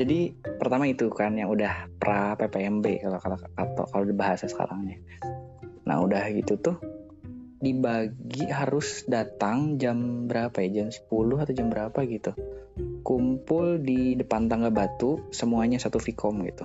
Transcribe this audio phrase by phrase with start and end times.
[0.00, 4.96] jadi pertama itu kan yang udah pra PPMB kalau kalau atau kalau bahasa sekarangnya
[5.84, 6.80] nah udah gitu tuh
[7.60, 10.80] dibagi harus datang jam berapa ya?
[10.80, 12.32] Jam 10 atau jam berapa gitu.
[13.04, 16.64] Kumpul di depan tangga batu semuanya satu Vkom gitu.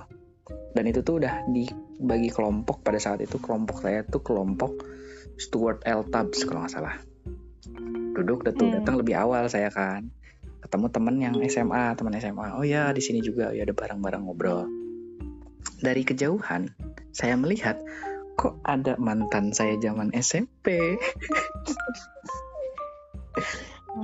[0.72, 2.80] Dan itu tuh udah dibagi kelompok.
[2.80, 4.72] Pada saat itu kelompok saya tuh kelompok
[5.36, 6.08] Stuart L.
[6.08, 6.96] Tubbs kalau nggak salah.
[8.16, 8.80] Duduk tuh hmm.
[8.80, 10.08] datang lebih awal saya kan
[10.66, 13.54] ketemu temen yang SMA teman SMA oh ya di sini juga.
[13.54, 14.66] Ya ada barang-barang ngobrol.
[15.78, 16.74] Dari kejauhan
[17.14, 17.78] saya melihat
[18.34, 20.76] kok ada mantan saya zaman SMP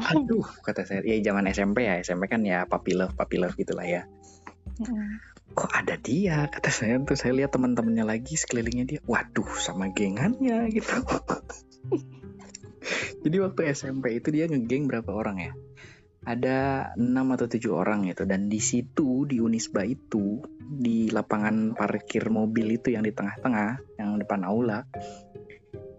[0.08, 1.02] aduh kata saya.
[1.02, 2.00] Ya zaman SMP ya.
[2.00, 4.06] SMP kan ya papi love papi love gitulah ya.
[5.52, 6.48] Kok ada dia?
[6.48, 7.18] Kata saya tuh.
[7.18, 10.96] Saya lihat teman-temannya lagi sekelilingnya dia waduh sama gengannya gitu.
[13.22, 15.52] Jadi waktu SMP itu dia ngegeng berapa orang ya
[16.22, 18.22] ada enam atau tujuh orang gitu.
[18.26, 24.16] Dan di situ di Unisba itu di lapangan parkir mobil itu yang di tengah-tengah yang
[24.16, 24.86] depan aula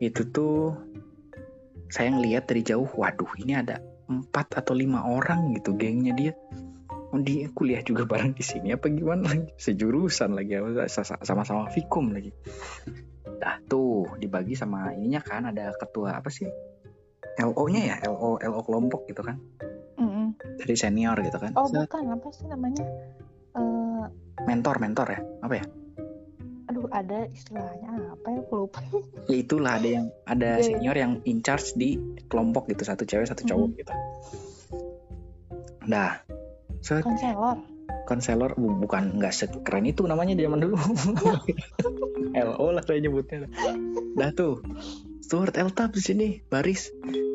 [0.01, 0.73] itu tuh
[1.87, 3.77] saya ngelihat dari jauh waduh ini ada
[4.09, 6.33] empat atau lima orang gitu gengnya dia.
[7.13, 9.29] Oh, dia kuliah juga bareng di sini apa gimana?
[9.53, 10.57] Sejurusan lagi
[11.21, 12.33] sama-sama fikum lagi.
[13.37, 16.49] Dah tuh dibagi sama ininya kan ada ketua apa sih?
[17.37, 17.95] LO-nya ya?
[18.09, 19.37] LO LO kelompok gitu kan
[20.59, 21.51] dari senior gitu kan.
[21.55, 22.03] Oh bukan.
[22.13, 22.85] Apa sih namanya?
[23.53, 24.09] Uh,
[24.49, 25.21] mentor mentor ya?
[25.45, 25.65] Apa ya?
[26.73, 28.39] aduh ada istilahnya apa ya?
[28.41, 28.79] Aku lupa.
[29.29, 30.65] Ya itulah ada yang ada yeah.
[30.65, 32.81] senior yang in charge di kelompok gitu.
[32.87, 33.81] Satu cewek satu cowok mm -hmm.
[33.85, 33.93] gitu.
[35.85, 36.17] Nah
[36.81, 37.61] so, konselor.
[38.09, 40.75] Konselor bukan nggak sekeren itu namanya di zaman dulu.
[42.47, 43.45] LO lah saya nyebutnya.
[44.17, 44.65] Dah tuh.
[45.23, 46.91] Stuart Eltap di sini baris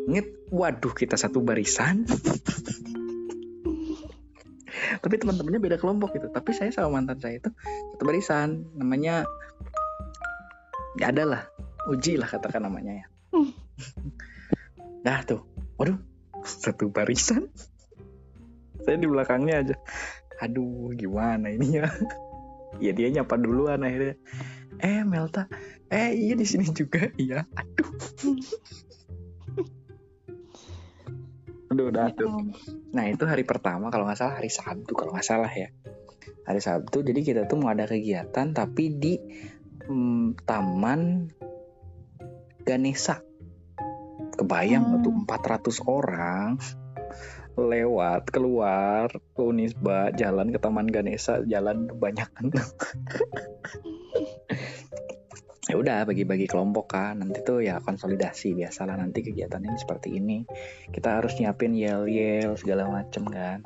[0.08, 2.08] ngit waduh kita satu barisan.
[4.98, 6.32] Tapi teman-temannya beda kelompok gitu.
[6.32, 7.50] Tapi saya sama mantan saya itu
[7.94, 8.64] satu barisan.
[8.72, 9.28] Namanya
[10.96, 11.42] ya ada lah.
[11.92, 13.06] Uji lah katakan namanya ya.
[15.04, 15.44] Dah tuh.
[15.76, 16.00] Waduh
[16.42, 17.52] satu barisan.
[18.80, 19.76] Saya di belakangnya aja.
[20.40, 21.92] Aduh gimana ini ya?
[22.80, 24.16] Ya dia nyapa duluan akhirnya.
[24.80, 25.52] Eh Melta.
[25.92, 27.12] Eh iya di sini juga.
[27.20, 27.44] Iya.
[27.52, 27.92] Aduh
[31.78, 32.26] Aduh, udah tuh.
[32.90, 35.70] Nah itu hari pertama kalau nggak salah hari Sabtu kalau nggak salah ya.
[36.42, 39.14] Hari Sabtu jadi kita tuh mau ada kegiatan tapi di
[39.86, 41.30] hmm, Taman
[42.66, 43.22] Ganesa.
[44.34, 45.02] Kebayang hmm.
[45.06, 46.58] tuh 400 orang
[47.54, 52.50] lewat keluar ke Unisba jalan ke Taman Ganesa jalan kebanyakan
[55.68, 57.20] ya udah bagi-bagi kelompok kan.
[57.20, 60.48] Nanti tuh ya konsolidasi biasalah nanti kegiatannya seperti ini.
[60.88, 63.60] Kita harus nyiapin yel yel segala macem kan.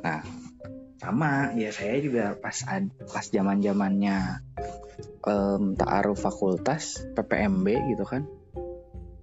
[0.00, 0.24] Nah
[0.96, 1.52] sama.
[1.54, 2.56] Ya saya juga pas
[3.12, 4.40] pas zaman zamannya
[5.28, 8.24] um, taaruf fakultas PPMB gitu kan.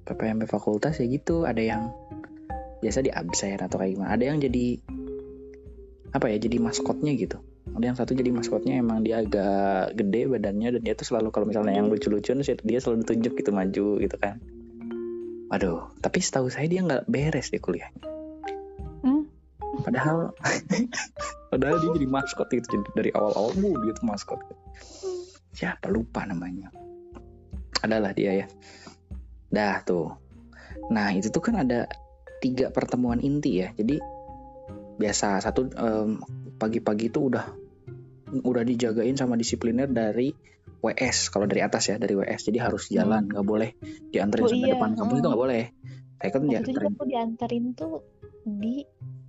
[0.06, 1.50] PPMB fakultas ya gitu.
[1.50, 1.84] Ada yang
[2.86, 4.14] biasa di absen atau kayak gimana.
[4.14, 4.78] Ada yang jadi
[6.12, 10.78] apa ya jadi maskotnya gitu ada yang satu jadi maskotnya emang dia agak gede badannya
[10.78, 14.44] dan dia tuh selalu kalau misalnya yang lucu-lucuan dia selalu ditunjuk gitu maju gitu kan.
[15.52, 17.92] Waduh tapi setahu saya dia nggak beres di kuliah
[19.04, 19.24] hmm?
[19.84, 20.32] padahal
[21.52, 24.40] padahal dia jadi maskot itu jadi dari awal-awal bu dia tuh maskot.
[25.52, 26.72] Siapa lupa namanya.
[27.84, 28.48] Adalah dia ya.
[29.52, 30.16] Dah tuh.
[30.92, 31.88] Nah itu tuh kan ada
[32.40, 33.76] tiga pertemuan inti ya.
[33.76, 34.00] Jadi
[34.96, 36.22] biasa satu um,
[36.56, 37.61] pagi-pagi itu udah
[38.32, 40.32] udah dijagain sama disipliner dari
[40.82, 43.32] WS kalau dari atas ya dari WS jadi harus jalan hmm.
[43.36, 43.54] nggak hmm.
[43.54, 43.70] boleh
[44.10, 44.74] dianterin oh, sampai iya.
[44.76, 45.46] depan kampus itu nggak hmm.
[45.46, 45.64] boleh
[46.22, 47.94] saya kan dianterin aku dianterin tuh
[48.46, 48.76] di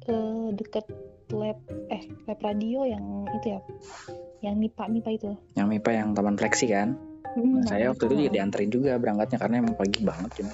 [0.09, 0.87] uh, deket
[1.33, 1.59] lab
[1.89, 3.61] eh lab radio yang itu ya
[4.45, 6.97] yang MIPA MIPA itu yang MIPA yang taman fleksi kan
[7.37, 10.49] hmm, nah, saya waktu itu dianterin juga berangkatnya karena emang pagi banget jam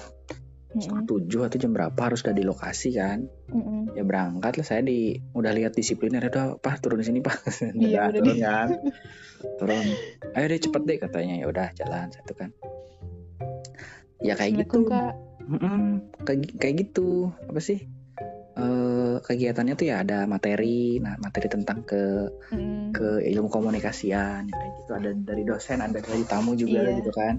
[0.77, 3.25] setengah tujuh atau jam berapa harus udah di lokasi kan?
[3.49, 3.97] Mm-hmm.
[3.97, 7.41] ya berangkat lah saya di udah lihat disiplinnya udah pak turun di sini pak.
[7.73, 8.69] Iya, udah turun kan?
[9.59, 9.87] Turun.
[10.35, 11.35] Ayo deh cepet deh katanya.
[11.39, 12.49] Ya udah jalan satu kan.
[14.19, 14.83] Ya kayak gitu.
[14.85, 15.15] Kak.
[16.27, 17.31] kayak kayak gitu.
[17.47, 17.87] Apa sih
[19.21, 20.99] kegiatannya tuh ya ada materi.
[21.03, 22.95] Nah materi tentang ke hmm.
[22.95, 24.91] ke ilmu komunikasian kayak gitu.
[24.95, 26.97] Ada dari dosen ada dari tamu juga iya.
[26.99, 27.35] gitu kan.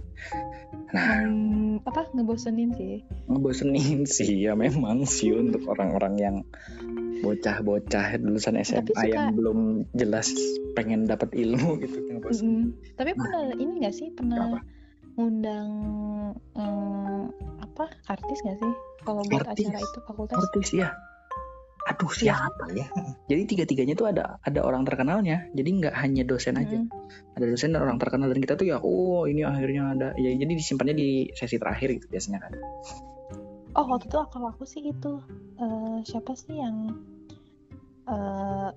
[0.95, 1.09] Nah.
[1.27, 2.11] Hmm, apa?
[2.15, 3.05] Ngebosenin sih.
[3.31, 6.37] Ngebosenin sih ya memang sih untuk orang-orang yang
[7.21, 9.05] bocah-bocah lulusan SMA suka...
[9.05, 10.33] yang belum jelas
[10.73, 14.09] pengen dapat ilmu gitu mm, tapi pernah ini gak sih?
[14.17, 14.61] Pernah apa?
[15.21, 15.71] ngundang
[16.57, 17.29] um,
[17.61, 17.93] apa?
[18.09, 18.73] Artis gak sih?
[19.05, 20.41] Kalau buat artis, acara itu fakultas.
[20.41, 20.97] Artis ya
[21.91, 22.87] aduh siapa ya?
[23.27, 25.51] Jadi tiga tiganya tuh ada ada orang terkenalnya.
[25.51, 26.79] Jadi nggak hanya dosen aja.
[26.79, 26.89] Mm.
[27.35, 30.09] ada dosen dan orang terkenal dan kita tuh ya oh ini akhirnya ada.
[30.15, 32.53] Ya jadi disimpannya di sesi terakhir gitu biasanya kan.
[33.75, 35.13] Oh waktu itu kalau aku sih itu
[35.59, 36.95] eh, siapa sih yang
[38.07, 38.71] eh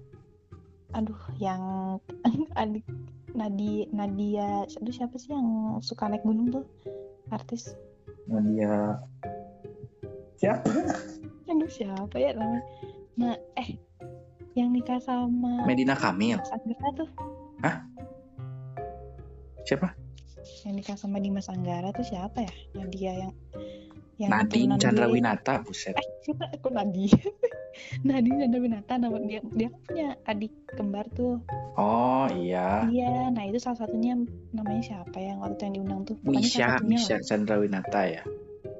[0.93, 1.61] aduh yang
[2.61, 2.85] adik
[3.33, 6.65] Nadia Nadia aduh siapa sih yang suka naik gunung tuh?
[7.29, 7.77] Artis.
[8.25, 8.97] Nah dia
[10.41, 10.69] siapa?
[11.49, 12.65] Aduh siapa ya namanya
[13.13, 13.77] nah eh
[14.53, 16.37] yang nikah sama Medina Kamil.
[16.37, 17.09] Mas Anggara tuh.
[19.63, 19.95] Siapa?
[20.67, 22.53] Yang nikah sama Dimas Anggara tuh siapa ya?
[22.77, 23.33] Nadia yang
[24.21, 25.13] yang Nadine turunan Chandra bule.
[25.17, 25.95] Winata buset.
[25.97, 26.53] Eh siapa?
[26.53, 27.17] Aku Nadine
[28.43, 31.41] Chandra Winata nama dia dia punya adik kembar tuh.
[31.73, 32.85] Oh iya.
[32.85, 34.13] Iya, nah itu salah satunya
[34.53, 35.33] namanya siapa ya?
[35.33, 36.15] Yang waktu itu yang diundang tuh?
[36.21, 37.17] Salah Misha.
[37.25, 38.23] Chandra Winata ya?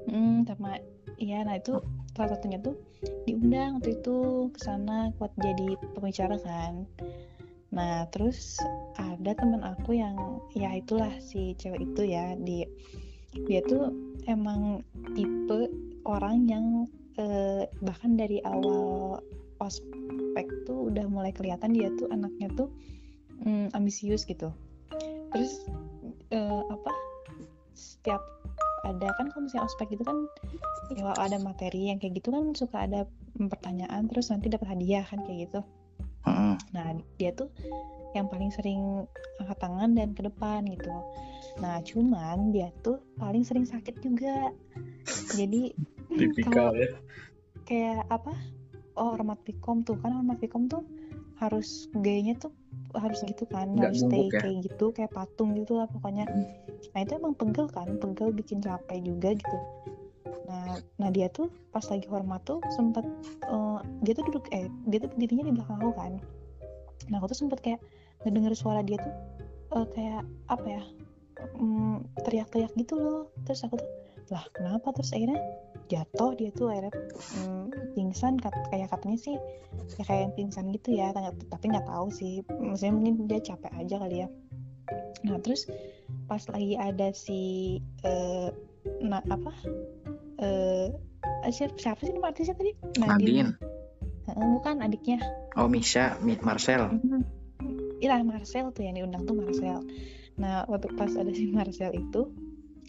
[0.06, 0.78] Hmm, sama
[1.18, 1.80] iya, nah itu
[2.14, 2.78] salah satunya tuh
[3.26, 6.86] diundang waktu itu ke sana buat jadi pembicara kan.
[7.74, 8.62] Nah, terus
[8.94, 10.14] ada teman aku yang
[10.54, 12.62] ya itulah si cewek itu ya, di
[13.50, 13.90] dia tuh
[14.30, 14.86] emang
[15.18, 15.66] tipe
[16.06, 16.86] orang yang
[17.18, 19.18] eh, bahkan dari awal
[19.58, 22.70] ospek tuh udah mulai kelihatan dia tuh anaknya tuh
[23.42, 24.54] mm, ambisius gitu.
[25.34, 25.66] Terus
[26.30, 26.92] eh, apa?
[27.74, 28.22] Setiap
[28.84, 30.28] ada kan kalau misalnya ospek itu kan
[30.92, 35.24] ya ada materi yang kayak gitu kan suka ada pertanyaan terus nanti dapat hadiah kan
[35.24, 35.60] kayak gitu.
[36.74, 37.48] Nah, dia tuh
[38.18, 39.06] yang paling sering
[39.42, 40.90] angkat tangan dan ke depan gitu.
[41.62, 44.50] Nah, cuman dia tuh paling sering sakit juga.
[45.34, 45.74] Jadi
[46.46, 46.90] kalau ya
[47.64, 48.34] kayak apa?
[48.94, 50.86] Oh, hormat Vkom tuh kan hormat Vkom tuh
[51.42, 52.54] harus gayanya tuh
[53.00, 54.40] harus gitu kan, Nggak harus stay ya?
[54.40, 56.24] kayak gitu, kayak patung gitu lah pokoknya.
[56.28, 56.46] Hmm.
[56.94, 59.58] Nah, itu emang pegel kan, pegel bikin capek juga gitu.
[60.44, 63.04] Nah, nah dia tuh pas lagi hormat tuh sempet
[63.48, 66.12] eh, dia tuh duduk eh dia tuh berdirinya di belakang aku kan.
[67.10, 67.80] Nah, aku tuh sempet kayak
[68.22, 69.14] ngedenger suara dia tuh
[69.80, 70.84] eh, kayak apa ya?
[71.58, 73.22] mm, teriak-teriak gitu loh.
[73.44, 73.88] Terus aku tuh
[74.32, 74.92] lah kenapa?
[74.96, 75.40] Terus akhirnya
[75.84, 76.92] jatuh dia tuh akhirnya
[77.44, 79.36] mm, pingsan kat- kayak katanya sih
[80.00, 82.40] ya kayak pingsan gitu ya tapi- tapi nggak tahu sih.
[82.48, 84.28] Maksudnya mungkin dia capek aja kali ya.
[85.28, 85.68] Nah terus
[86.28, 87.40] pas lagi ada si
[88.04, 88.48] eh
[89.00, 89.52] nah apa
[90.40, 90.88] eh
[91.48, 92.72] siapa, siapa sih nama artisnya tadi?
[93.00, 93.52] Nadine.
[94.24, 95.20] Bukan adiknya.
[95.56, 96.88] Oh Misha Mi- Marcel.
[96.96, 97.20] Mhm.
[98.00, 99.84] Iya Marcel tuh yang diundang tuh Marcel.
[100.40, 102.28] Nah waktu pas ada si Marcel itu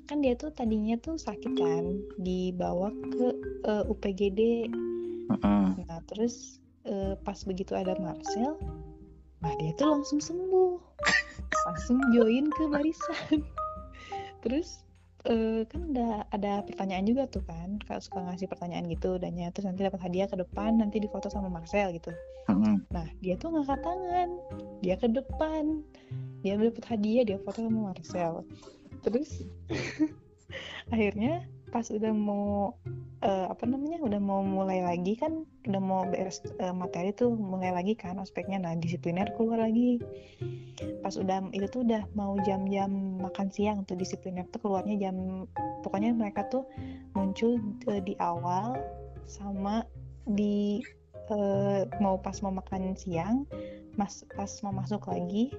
[0.06, 1.84] kan dia tuh tadinya tuh sakit kan
[2.22, 3.28] dibawa ke
[3.66, 4.70] eh, UPGD.
[5.34, 5.68] Heeh.
[5.86, 8.58] Nah terus eh, pas begitu ada Marcel,
[9.42, 10.78] nah dia tuh langsung sembuh,
[11.70, 13.42] langsung join ke barisan.
[14.46, 14.86] Terus
[15.26, 19.66] eh, kan ada ada pertanyaan juga tuh kan, kalau suka ngasih pertanyaan gitu, dannya terus
[19.66, 22.14] nanti dapat hadiah ke depan, nanti difoto sama Marcel gitu.
[22.46, 22.78] Heeh.
[22.94, 24.30] Nah, dia tuh ngangkat tangan.
[24.86, 25.82] Dia ke depan.
[26.46, 28.46] Dia dapat hadiah, dia foto sama Marcel.
[29.06, 29.46] Terus
[30.94, 32.74] akhirnya pas udah mau
[33.22, 34.02] eh, apa namanya?
[34.02, 38.58] Udah mau mulai lagi kan, udah mau beres eh, materi tuh mulai lagi kan aspeknya.
[38.58, 40.02] Nah, disipliner keluar lagi.
[41.06, 45.46] Pas udah itu tuh udah mau jam-jam makan siang tuh disipliner tuh keluarnya jam
[45.86, 46.66] pokoknya mereka tuh
[47.14, 47.62] muncul
[47.94, 48.74] eh, di awal
[49.30, 49.86] sama
[50.26, 50.82] di
[51.30, 53.46] eh, mau pas mau makan siang,
[54.00, 55.54] mas pas mau masuk lagi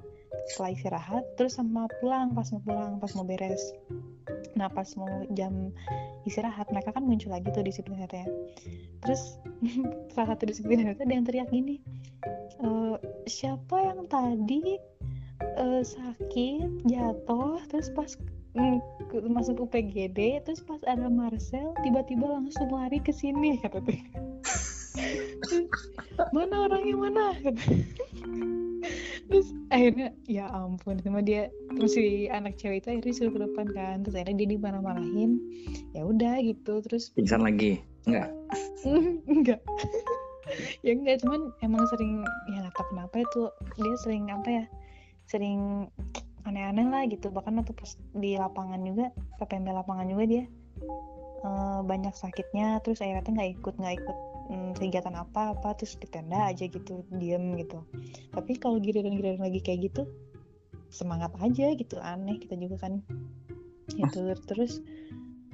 [0.47, 3.75] setelah istirahat, terus sama pulang pas mau pulang pas mau beres.
[4.55, 5.75] Nah pas mau jam
[6.25, 8.31] istirahat mereka kan muncul lagi tuh disiplinernya.
[9.03, 9.43] Terus
[10.15, 11.83] salah satu disipliner itu ada yang teriak gini,
[12.63, 14.79] "Eh, siapa yang tadi
[15.57, 18.17] eh, sakit jatuh terus pas
[18.57, 18.81] mm,
[19.29, 23.85] masuk UPGD terus pas ada Marcel tiba-tiba langsung lari ke sini kata
[26.35, 27.37] mana orangnya mana.
[29.27, 33.67] Terus akhirnya ya ampun sama dia terus si anak cewek itu akhirnya suruh ke depan
[33.75, 33.97] kan.
[34.07, 35.31] Terus akhirnya dia dimarah-marahin.
[35.93, 37.83] Ya udah gitu terus pingsan lagi?
[38.07, 38.31] Enggak?
[39.33, 39.61] Enggak.
[40.87, 42.23] Ya enggak cuman emang sering
[42.55, 43.43] ya nggak tahu kenapa itu
[43.83, 44.65] dia sering apa ya
[45.27, 45.91] sering
[46.47, 47.35] aneh-aneh lah gitu.
[47.35, 49.11] Bahkan waktu pas di lapangan juga
[49.43, 50.45] PPMB lapangan juga dia
[51.43, 54.19] eh, banyak sakitnya terus akhirnya nggak ikut nggak ikut
[54.51, 57.83] mm, kegiatan apa apa terus di tenda aja gitu diem gitu.
[58.33, 60.07] Tapi kalau giliran-giliran lagi kayak gitu
[60.91, 63.03] semangat aja gitu aneh kita juga kan.
[63.91, 64.83] Gitu terus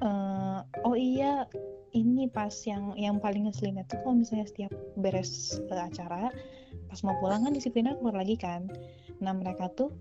[0.01, 1.45] eh, oh iya
[1.93, 6.33] ini pas yang yang paling ngeselinnya tuh kalau misalnya setiap beres eh, acara
[6.89, 8.69] pas mau pulang kan disipliner keluar lagi kan.
[9.21, 9.93] Nah mereka tuh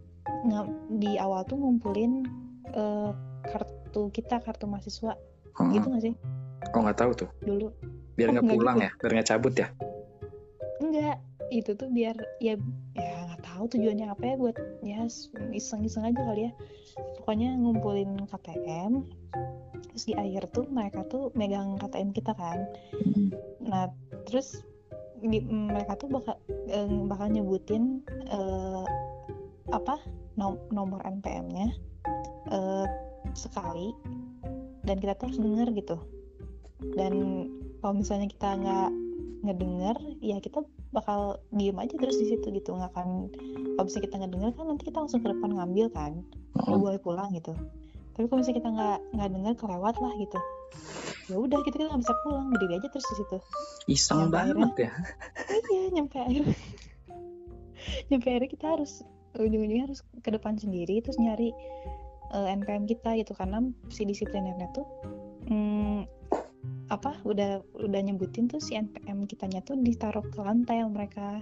[0.96, 2.24] di awal tuh ngumpulin
[2.72, 3.10] eh,
[3.48, 5.16] kartu kita kartu mahasiswa.
[5.52, 5.76] Heeh.
[5.76, 6.14] gitu gak sih?
[6.72, 7.30] Oh nggak tahu tuh?
[7.44, 7.68] Dulu
[8.22, 8.86] biar Oh, nggak pulang gitu.
[8.86, 9.68] ya biar nggak cabut ya?
[11.52, 12.56] Itu tuh biar ya
[12.96, 15.04] ya nggak tahu tujuannya apa ya buat ya
[15.52, 16.52] iseng-iseng aja kali ya.
[17.20, 19.04] Pokoknya ngumpulin KTM
[19.92, 22.64] terus di akhir tuh mereka tuh megang KTM kita kan.
[23.60, 23.92] Nah
[24.24, 24.64] terus
[25.20, 26.40] di, mereka tuh bakal
[26.72, 28.00] eh, bakal nyebutin
[28.32, 28.84] eh,
[29.76, 30.00] apa
[30.40, 31.68] nom nomor NPM-nya
[32.48, 32.86] eh,
[33.36, 33.92] sekali
[34.88, 35.96] dan kita tuh harus denger gitu.
[36.96, 37.46] Dan
[37.82, 38.90] kalau misalnya kita nggak
[39.42, 40.62] ngedenger ya kita
[40.94, 42.78] bakal diem aja terus di situ gitu.
[42.78, 43.26] Nggak akan
[43.74, 46.12] kalau misalnya kita ngedenger kan nanti kita langsung ke depan ngambil kan
[46.54, 47.52] nggak boleh pulang gitu.
[48.14, 50.38] Tapi kalau misalnya kita nggak nggak denger kelewat lah gitu.
[51.30, 53.36] Ya udah kita kita nggak bisa pulang berdiri aja terus di situ.
[53.90, 54.92] Iseng Nyampe banget akhirnya- ya.
[55.74, 56.42] Iya nyampe akhir
[58.14, 58.92] nyampe akhirnya kita harus
[59.32, 61.50] ujung-ujungnya harus ke depan sendiri terus nyari
[62.30, 63.32] eh, NPM kita gitu.
[63.34, 63.58] Karena
[63.90, 64.86] si disiplinernya tuh
[65.50, 66.21] hmm,
[66.92, 71.40] apa udah udah nyebutin tuh si NPM kitanya tuh ditaruh ke lantai mereka.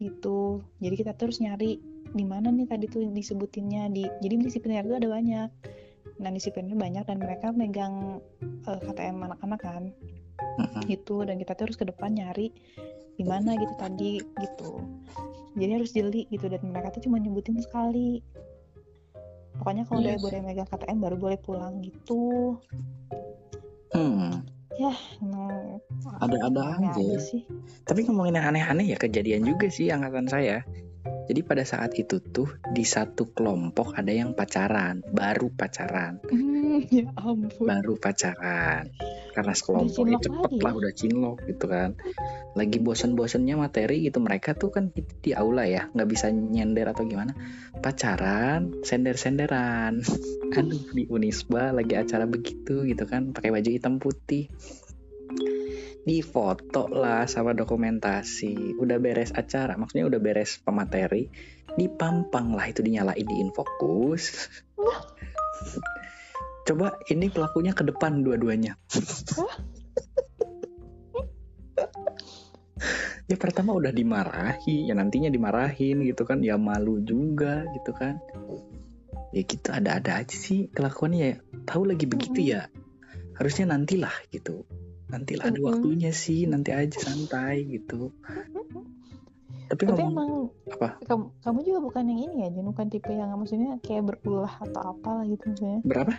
[0.00, 0.64] Gitu.
[0.80, 1.76] Jadi kita terus nyari
[2.10, 5.50] di mana nih tadi tuh disebutinnya di jadi disipliner itu ada banyak.
[6.20, 9.84] Dan disiplinnya banyak dan mereka megang eh, KTM anak-anak kan.
[10.56, 10.88] Mm-mm.
[10.88, 11.20] gitu.
[11.28, 12.48] Dan kita terus ke depan nyari
[13.20, 14.80] di mana gitu tadi gitu.
[15.60, 16.48] Jadi harus jeli gitu.
[16.48, 18.24] Dan mereka tuh cuma nyebutin sekali.
[19.60, 20.24] Pokoknya kalau udah Yes.
[20.24, 22.56] boleh megang KTM baru boleh pulang gitu
[24.00, 24.32] Hmm,
[25.20, 27.20] emang ada-ada aneh aja.
[27.20, 27.44] sih
[27.84, 30.64] Tapi ngomongin yang aneh-aneh ya kejadian juga sih angkatan saya.
[31.30, 36.49] Jadi pada saat itu tuh di satu kelompok ada yang pacaran, baru pacaran, Hmm,
[37.02, 38.90] ya ampun baru pacaran.
[39.30, 40.78] Karena sekelompok ya cinlok cepet lagi lah ya?
[40.78, 41.90] udah cinlok gitu kan.
[42.58, 47.06] Lagi bosen-bosennya materi gitu mereka tuh kan di, di aula ya nggak bisa nyender atau
[47.06, 47.36] gimana.
[47.78, 50.02] Pacaran, sender-senderan.
[50.58, 54.50] Aduh di Unisba lagi acara begitu gitu kan pakai baju hitam putih.
[56.00, 61.28] di foto lah sama dokumentasi udah beres acara maksudnya udah beres pemateri
[61.76, 64.48] dipampang lah itu dinyalain di infokus
[66.70, 68.78] coba ini pelakunya ke depan dua-duanya.
[73.26, 76.42] Ya pertama udah dimarahi ya nantinya dimarahin gitu kan.
[76.46, 78.22] Ya malu juga gitu kan.
[79.34, 81.36] Ya gitu ada-ada aja sih kelakuannya ya.
[81.66, 82.70] Tahu lagi begitu ya
[83.34, 84.62] harusnya nantilah gitu.
[85.10, 88.14] Nantilah ada waktunya sih nanti aja santai gitu
[89.70, 90.30] tapi tapi ngomong emang
[90.74, 90.88] apa?
[91.06, 94.82] kamu, kamu juga bukan yang ini ya Jen bukan tipe yang maksudnya kayak berulah atau
[94.90, 96.12] apalah gitu misalnya berapa?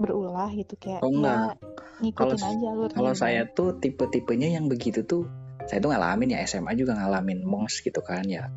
[0.00, 1.60] Berulah gitu kayak Oh, enggak.
[1.60, 1.68] ya
[2.02, 2.96] ngikutin Kalau- aja alurnya.
[2.96, 5.28] kalau saya tuh tipe-tipenya yang begitu tuh
[5.62, 8.48] saya tuh ngalamin ya SMA juga ngalamin mos gitu kan ya.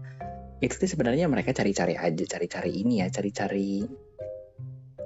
[0.58, 3.84] Itu tuh sebenarnya mereka cari-cari aja cari-cari ini ya cari-cari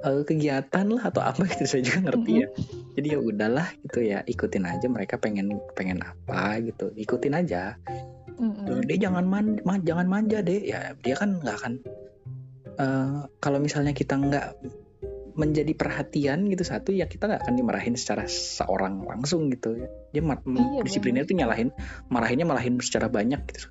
[0.00, 2.48] eh, kegiatan lah atau apa gitu saya juga ngerti ya.
[2.96, 6.88] Jadi ya udahlah gitu ya ikutin aja mereka pengen pengen apa gitu.
[6.96, 7.76] Ikutin aja
[8.66, 11.72] Tuh, dia jangan man, ma- jangan manja deh ya dia kan nggak akan
[12.80, 14.56] eh, kalau misalnya kita nggak
[15.38, 19.88] menjadi perhatian gitu satu ya kita nggak akan dimarahin secara seorang langsung gitu ya.
[20.12, 21.70] Dia mar- Iya, disiplinnya tuh nyalahin
[22.12, 23.70] marahinnya malahin secara banyak gitu.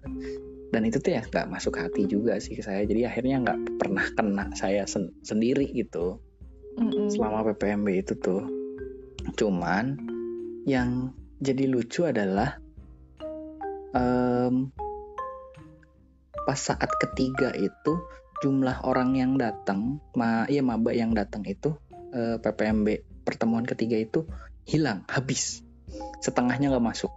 [0.70, 2.86] Dan itu tuh ya nggak masuk hati juga sih ke saya.
[2.88, 6.18] Jadi akhirnya nggak pernah kena saya sen- sendiri gitu.
[6.80, 7.12] Mm-mm.
[7.12, 8.48] selama PPMB itu tuh.
[9.36, 10.00] Cuman
[10.64, 11.12] yang
[11.44, 12.56] jadi lucu adalah
[13.96, 14.70] em,
[16.46, 17.94] pas saat ketiga itu
[18.40, 21.76] jumlah orang yang datang ma iya maba yang datang itu
[22.16, 22.88] eh, PPMB
[23.28, 24.26] pertemuan ketiga itu
[24.66, 25.62] hilang habis.
[26.22, 27.14] Setengahnya nggak masuk.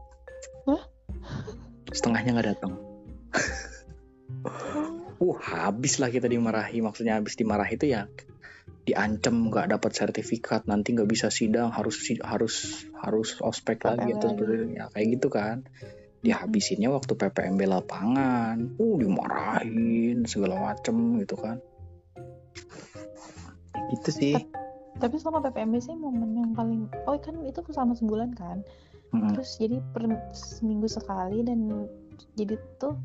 [1.92, 2.72] Setengahnya nggak datang.
[5.22, 6.80] Uh habis lah kita dimarahi.
[6.84, 8.08] Maksudnya habis dimarahi itu ya
[8.82, 14.34] diancam nggak dapat sertifikat nanti nggak bisa sidang harus harus harus ospek lagi atau
[14.74, 15.62] ya kayak gitu kan
[16.22, 18.78] dihabisinnya waktu PPMB lapangan.
[18.78, 21.58] Uh dimarahin segala macem gitu kan.
[23.90, 24.38] Itu sih.
[25.02, 28.62] Tapi selama PPMB sih momen yang paling oh kan itu selama sebulan kan.
[29.12, 29.36] Mm-mm.
[29.36, 31.84] terus jadi per seminggu sekali dan
[32.32, 32.96] jadi tuh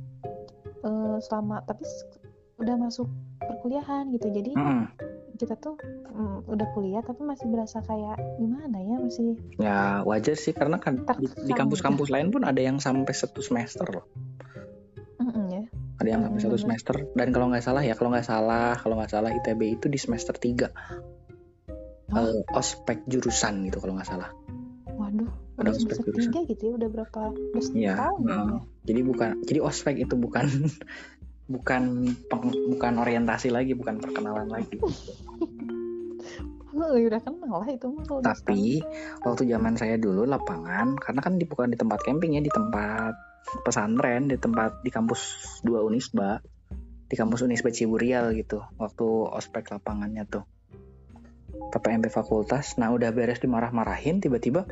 [0.88, 1.84] eh, selama tapi
[2.64, 3.12] udah masuk
[3.44, 4.32] perkuliahan gitu.
[4.32, 4.88] Jadi Mm-mm.
[5.38, 5.78] Kita tuh
[6.10, 11.06] mm, udah kuliah tapi masih berasa kayak gimana ya masih ya wajar sih karena kan
[11.16, 14.06] di, di kampus-kampus lain pun ada yang sampai satu semester loh.
[15.18, 15.64] Mm-mm, ya.
[15.98, 16.96] Ada yang sampai Mm, satu semester.
[17.14, 20.34] Dan kalau nggak salah ya kalau nggak salah kalau nggak salah ITB itu di semester
[20.34, 20.70] 3
[22.08, 22.22] Hah?
[22.24, 24.30] Eh, ospek jurusan gitu kalau nggak salah.
[24.98, 26.32] Waduh Udah ospek semester jurusan.
[26.34, 26.74] tiga gitu ya?
[26.78, 28.34] Udah berapa udah Iya, tahun heeh.
[28.34, 30.46] ya jadi bukan jadi ospek itu bukan
[31.48, 34.78] bukan peng- bukan orientasi lagi bukan perkenalan lagi.
[36.78, 38.86] Udah kenal lah itu mah tapi
[39.26, 43.18] waktu zaman saya dulu lapangan karena kan di bukan di tempat camping ya di tempat
[43.66, 45.22] pesantren di tempat di kampus
[45.66, 46.38] dua Unisba
[47.08, 50.46] di kampus Unisba Ciburial gitu waktu ospek lapangannya tuh.
[51.74, 54.70] PPMP fakultas nah udah beres dimarah-marahin tiba-tiba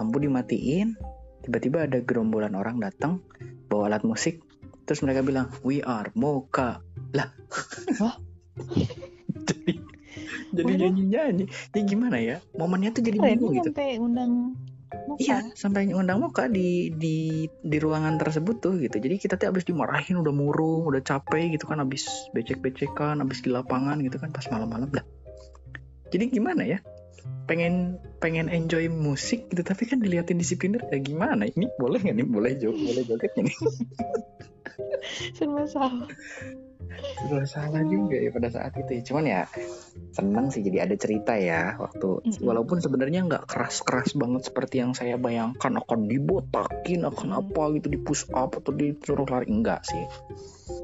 [0.00, 0.96] lampu dimatiin
[1.44, 3.20] tiba-tiba ada gerombolan orang datang
[3.68, 4.40] bawa alat musik
[4.84, 6.82] terus mereka bilang we are Moka
[7.14, 7.28] lah
[9.48, 9.72] jadi
[10.52, 14.56] jadi nyanyi nyanyi ya gimana ya momennya tuh jadi bingung gitu sampai undang
[14.92, 15.24] Moka.
[15.24, 19.00] Iya, sampai ngundang Moka di di di ruangan tersebut tuh gitu.
[19.00, 22.04] Jadi kita tuh abis dimarahin, udah murung, udah capek gitu kan, abis
[22.36, 25.04] becek-becekan, abis di lapangan gitu kan pas malam-malam lah.
[26.12, 26.78] Jadi gimana ya?
[27.48, 31.50] Pengen pengen enjoy musik gitu, tapi kan diliatin disipliner ya gimana?
[31.50, 32.26] Ini boleh nggak nih?
[32.30, 33.50] Boleh joget, boleh joget nih?
[35.36, 36.08] serba salah
[37.24, 39.02] Udah salah juga ya pada saat itu ya.
[39.02, 39.42] Cuman ya
[40.12, 45.16] seneng sih jadi ada cerita ya waktu walaupun sebenarnya nggak keras-keras banget seperti yang saya
[45.16, 50.04] bayangkan akan dibotakin akan apa gitu di push up atau disuruh lari enggak sih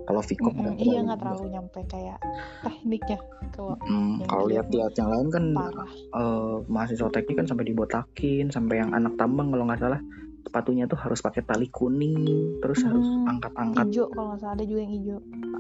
[0.08, 2.16] kalau Viko Mm-mm, iya nggak terlalu nyampe kayak
[2.64, 3.18] tekniknya
[3.52, 5.88] kalau Hmm, yang kalau lihat-lihat yang lain kan parah.
[5.92, 10.00] eh, mahasiswa teknik kan sampai dibotakin sampai yang anak tambang kalau nggak salah.
[10.48, 12.16] Sepatunya tuh harus pakai tali kuning
[12.64, 13.84] terus harus Hmm, angkat-angkat.
[13.92, 15.18] hijau kalau nggak salah ada juga yang hijau.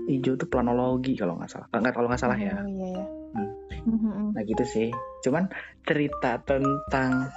[0.08, 1.66] Hijau tuh planologi kalau nggak salah.
[1.68, 2.56] Nggak kalau nggak salah ya.
[2.56, 3.04] Oh iya ya
[3.36, 4.32] Hmm.
[4.32, 4.88] Nah gitu sih.
[5.20, 5.52] Cuman
[5.84, 7.28] cerita tentang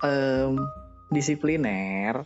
[0.00, 0.54] em,
[1.10, 2.22] disipliner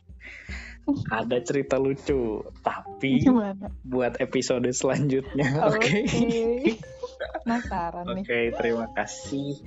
[1.08, 2.42] ada cerita lucu.
[2.62, 5.62] Tapi gimana buat episode selanjutnya.
[5.68, 5.98] oke
[7.42, 9.62] penasaran nih Oke, terima kasih.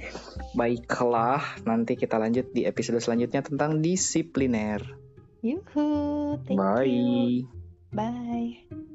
[0.55, 4.81] Baiklah, nanti kita lanjut di episode selanjutnya tentang disipliner.
[5.45, 7.45] yuhu thank you
[7.93, 8.65] Bye.
[8.65, 8.85] bye